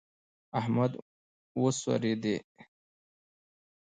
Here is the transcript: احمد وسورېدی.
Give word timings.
احمد 0.59 0.91
وسورېدی. 1.61 2.35